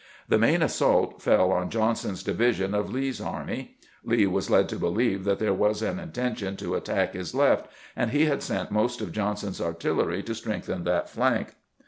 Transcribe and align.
The 0.27 0.39
main 0.39 0.63
assault 0.63 1.21
fell 1.21 1.51
on 1.51 1.69
Johnson's 1.69 2.23
division 2.23 2.73
of 2.73 2.91
Lee's 2.91 3.21
army. 3.21 3.77
Lee 4.03 4.25
was 4.25 4.49
led 4.49 4.67
to 4.69 4.77
beheve 4.77 5.25
that 5.25 5.37
there 5.37 5.53
was 5.53 5.83
an 5.83 5.99
intention 5.99 6.57
to 6.57 6.73
attack 6.73 7.13
his 7.13 7.35
left, 7.35 7.67
and 7.95 8.09
he 8.09 8.25
had 8.25 8.41
sent 8.41 8.71
most 8.71 8.99
of 9.01 9.11
Johnson's 9.11 9.61
artillery 9.61 10.23
to 10.23 10.33
strengthen 10.33 10.85
that 10.85 11.07
flank. 11.07 11.49